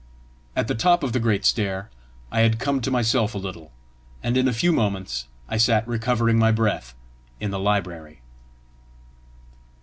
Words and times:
At 0.55 0.67
the 0.67 0.73
top 0.73 1.03
of 1.03 1.13
the 1.13 1.19
great 1.19 1.45
stair 1.45 1.91
I 2.31 2.39
had 2.39 2.57
come 2.57 2.81
to 2.81 2.89
myself 2.89 3.35
a 3.35 3.37
little, 3.37 3.71
and 4.23 4.35
in 4.35 4.47
a 4.47 4.51
few 4.51 4.71
moments 4.71 5.27
I 5.47 5.57
sat 5.57 5.87
recovering 5.87 6.39
my 6.39 6.51
breath 6.51 6.95
in 7.39 7.51
the 7.51 7.59
library. 7.59 8.21